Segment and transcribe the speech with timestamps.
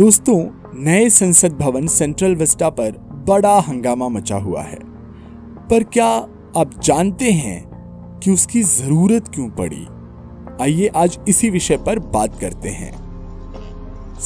[0.00, 0.36] दोस्तों,
[0.74, 2.92] नए संसद भवन सेंट्रल विस्टा पर
[3.28, 4.78] बड़ा हंगामा मचा हुआ है।
[5.68, 6.06] पर क्या
[6.56, 9.84] आप जानते हैं कि उसकी ज़रूरत क्यों पड़ी?
[10.60, 12.92] आइए आज इसी विषय पर बात करते हैं।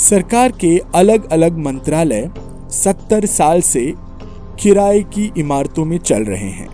[0.00, 2.30] सरकार के अलग अलग मंत्रालय
[2.72, 3.82] सत्तर साल से
[4.60, 6.68] किराए की इमारतों में चल रहे हैं,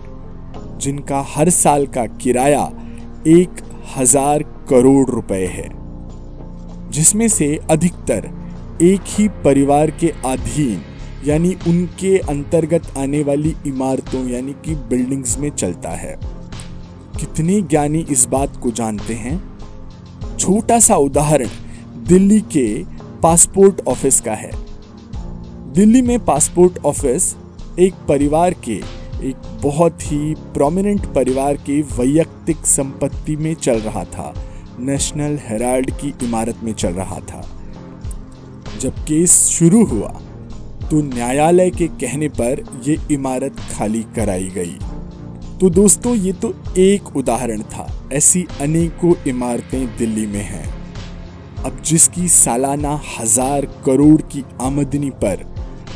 [0.77, 2.69] जिनका हर साल का किराया
[3.29, 3.63] एक
[3.97, 5.67] हज़ार करोड़ रुपए है,
[6.89, 8.29] जिसमें से अधिकतर
[8.81, 10.81] एक ही परिवार के अधीन,
[11.25, 16.19] यानी उनके अंतर्गत आने वाली इमारतों, यानी कि बिल्डिंग्स में चलता है।
[17.19, 19.57] कितने ज्ञानी इस बात को जानते हैं?
[20.39, 21.47] छोटा सा उदाहरण,
[22.07, 22.83] दिल्ली के
[23.23, 24.51] पासपोर्ट ऑफ़िस का है।
[25.73, 27.35] दिल्ली में पासपोर्ट ऑफ़िस
[27.79, 28.81] एक परिवार के,
[29.23, 34.33] एक बहुत ही प्रोमिनेंट परिवार के वैयक्तिक संपत्ति में चल रहा था।
[34.79, 37.60] नेशनल हेराल्ड की इमारत में चल रहा था।
[38.81, 40.09] जब केस शुरू हुआ
[40.89, 44.77] तो न्यायालय के कहने पर यह इमारत खाली कराई गई।
[45.59, 50.65] तो दोस्तों, ये तो एक उदाहरण था। ऐसी अनेकों इमारतें दिल्ली में हैं।
[51.63, 55.45] अब जिसकी सालाना हज़ार करोड़ की आमदनी पर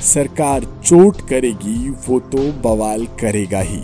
[0.03, 3.81] सरकार चोट करेगी, वो तो बवाल करेगा ही।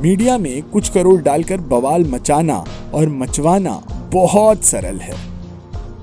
[0.00, 2.64] मीडिया में कुछ करोड़ डालकर बवाल मचाना
[2.94, 3.80] और मचवाना
[4.12, 5.31] बहुत सरल है।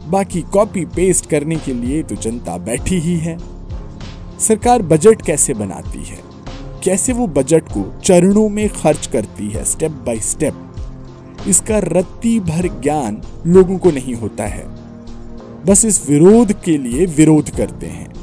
[0.10, 3.38] बाकी कॉपी पेस्ट करने के लिए तो जनता बैठी ही है।
[4.40, 6.18] सरकार बजट कैसे बनाती है?
[6.84, 10.54] कैसे वो बजट को चरणों में खर्च करती है स्टेप बाय स्टेप
[11.48, 14.64] इसका रत्ती भर ज्ञान लोगों को नहीं होता है।
[15.66, 18.14] बस इस विरोध के लिए विरोध करते हैं।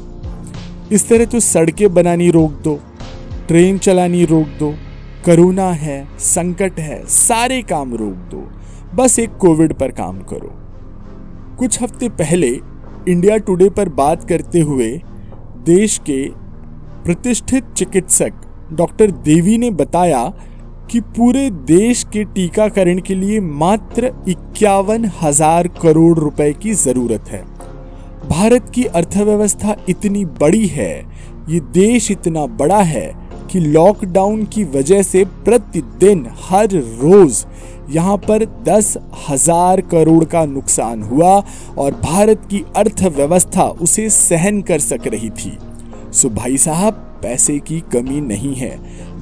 [0.91, 2.79] इस तरह तो सड़कें बनानी रोक दो,
[3.47, 4.73] ट्रेन चलानी रोक दो,
[5.25, 8.51] करोना है, संकट है, सारे काम रोक दो।
[8.95, 10.66] बस एक कोविड पर काम करो।
[11.59, 12.47] कुछ हफ़्ते पहले
[13.09, 14.89] इंडिया टुडे पर बात करते हुए
[15.65, 16.23] देश के
[17.03, 18.41] प्रतिष्ठित चिकित्सक
[18.73, 20.23] डॉक्टर देवी ने बताया
[20.91, 27.41] कि पूरे देश के टीकाकरण के लिए मात्र इक्यावन हज़ार करोड़ रुपए की ज़रूरत है।
[28.29, 30.93] भारत की अर्थव्यवस्था इतनी बड़ी है,
[31.49, 33.07] ये देश इतना बड़ा है
[33.51, 37.45] कि लॉकडाउन की वजह से प्रतिदिन, हर रोज
[37.89, 38.95] यहाँ पर दस
[39.29, 41.31] हज़ार करोड़ का नुकसान हुआ
[41.77, 45.57] और भारत की अर्थव्यवस्था उसे सहन कर सक रही थी।
[46.13, 48.77] सो भाई साहब, पैसे की कमी नहीं है,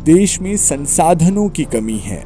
[0.06, 2.24] देश में संसाधनों की कमी है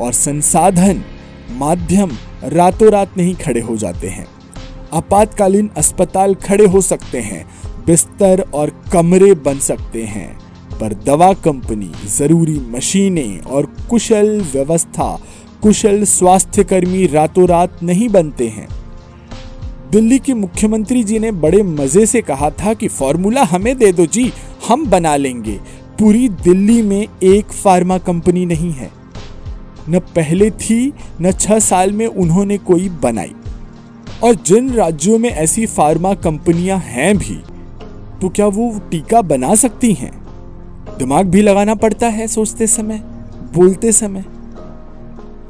[0.00, 1.02] और संसाधन
[1.50, 2.10] माध्यम
[2.44, 4.26] रातों रात नहीं खड़े हो जाते हैं।
[4.94, 7.44] आपातकालीन अस्पताल खड़े हो सकते हैं,
[7.86, 10.28] बिस्तर और कमरे बन सकते हैं।
[10.80, 15.20] पर दवा कंपनी, ज़रूरी मशीनें और कुशल व्यवस्था,
[15.62, 18.68] कुशल स्वास्थ्यकर्मी रातों रात नहीं बनते हैं।
[19.92, 24.06] दिल्ली के मुख्यमंत्री जी ने बड़े मज़े से कहा था कि फॉर्मूला हमें दे दो
[24.06, 24.32] जी,
[24.68, 25.60] हम बना लेंगे।
[25.98, 28.90] पूरी दिल्ली में एक फार्मा कंपनी नहीं है।
[29.88, 33.32] न पहले थी, न छह साल में उन्होंने कोई बनाई।
[34.24, 37.42] और जिन राज्यों में ऐसी फार्मा कंपनियाँ हैं भी
[38.20, 40.25] तो क्या वो टीका बना सकती हैं?
[40.98, 42.98] दिमाग भी लगाना पड़ता है सोचते समय,
[43.54, 44.24] बोलते समय।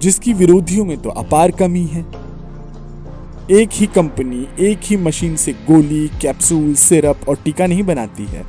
[0.03, 2.07] जिसकी विरोधियों में तो अपार कमी है।
[3.51, 8.45] एक ही कंपनी, एक ही मशीन से गोली, कैप्सूल, सिरप और टीका नहीं बनाती है।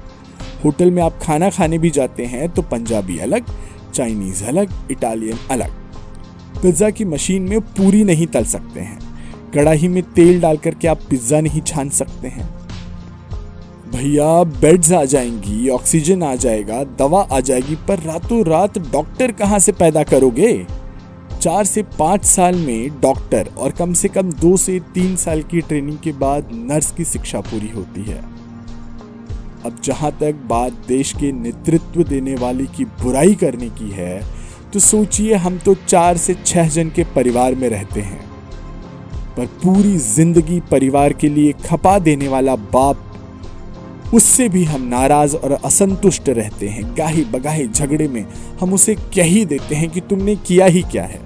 [0.66, 3.46] होटल में आप खाना खाने भी जाते हैं तो पंजाबी अलग,
[3.94, 5.70] चाइनीज़ अलग, इटालियन अलग।
[6.62, 9.00] पिज्जा की मशीन में पूरी नहीं तल सकते हैं।
[9.54, 12.57] कड़ाही में तेल डालकर के आप पिज्जा नहीं छान सकते हैं।
[13.88, 19.60] भैया बेड्स आ जाएँगी ऑक्सीजन आ जाएगा, दवा आ जाएगी, पर रातों रात डॉक्टर कहाँ
[19.60, 20.66] से पैदा करोगे?
[21.42, 25.62] चार से पाँच साल में डॉक्टर और कम से कम दो से तीन साल की
[25.62, 28.22] ट्रेनिंग के बाद नर्स की शिक्षा पूरी होती है।
[29.66, 34.22] अब जहाँ तक बात देश के नेतृत्व देने वाले की बुराई करने की है
[34.74, 38.26] तो सोचिए हम तो चार से छह जन के परिवार में रहते हैं।
[39.38, 43.07] पर पूरी ज़िंदगी परिवार के लिए खपा देने वाला बाप
[44.14, 48.26] उससे भी हम नाराज़ और असंतुष्ट रहते हैं। गाही बगाही झगड़े में
[48.62, 51.20] हम उसे कह ही देते हैं कि तुमने किया ही क्या है।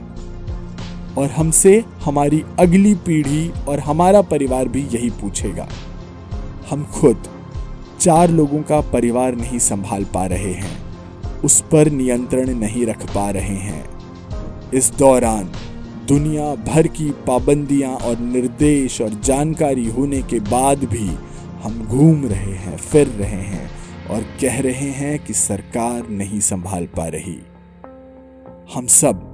[1.17, 5.67] और हमसे हमारी अगली पीढ़ी और हमारा परिवार भी यही पूछेगा।
[6.69, 7.23] हम खुद
[7.99, 10.77] चार लोगों का परिवार नहीं संभाल पा रहे हैं।
[11.41, 13.85] उस पर नियंत्रण नहीं रख पा रहे हैं।
[14.73, 15.51] इस दौरान
[16.07, 21.09] दुनिया भर की पाबंदियाँ और निर्देश और जानकारी होने के बाद भी
[21.63, 23.69] हम घूम रहे हैं, फिर रहे हैं
[24.09, 27.37] और कह रहे हैं कि सरकार नहीं संभाल पा रही।
[28.73, 29.27] हम सब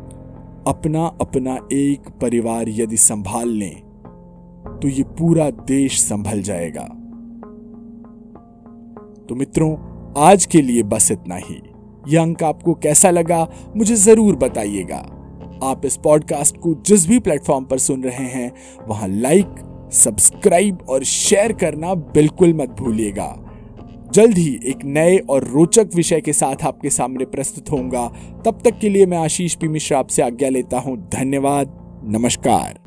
[0.68, 3.82] अपना अपना एक परिवार यदि संभाल लें
[4.82, 6.84] तो ये पूरा देश संभल जाएगा।
[9.30, 9.76] तो मित्रों,
[10.18, 11.62] आज के लिए बस इतना ही।
[12.08, 14.98] यह अंक आपको कैसा लगा, मुझे ज़रूर बताइएगा।
[15.64, 18.52] आप इस पॉडकास्ट को जिस भी प्लेटफॉर्म पर सुन रहे हैं,
[18.88, 19.56] वहाँ लाइक
[19.92, 23.44] सब्सक्राइब और शेयर करना बिल्कुल मत भूलिएगा।
[24.14, 28.08] जल्द ही एक नए और रोचक विषय के साथ आपके सामने प्रस्तुत होऊँगा।
[28.46, 32.87] तब तक के लिए मैं आशीष पी मिश्रा आपसे आज्ञा लेता हूँ। धन्यवाद। नमस्कार।